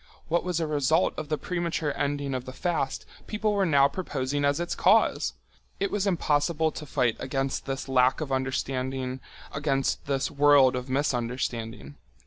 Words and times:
What 0.29 0.43
was 0.43 0.59
a 0.59 0.65
result 0.65 1.13
of 1.15 1.29
the 1.29 1.37
premature 1.37 1.95
ending 1.95 2.33
of 2.33 2.45
the 2.45 2.53
fast 2.53 3.05
people 3.27 3.53
were 3.53 3.67
now 3.67 3.87
proposing 3.87 4.43
as 4.43 4.59
its 4.59 4.73
cause! 4.73 5.33
It 5.79 5.91
was 5.91 6.07
impossible 6.07 6.71
to 6.71 6.87
fight 6.87 7.17
against 7.19 7.67
this 7.67 7.87
lack 7.87 8.19
of 8.19 8.31
understanding, 8.31 9.19
against 9.51 10.07
this 10.07 10.31
world 10.31 10.75
of 10.75 10.89
misunderstanding. 10.89 11.97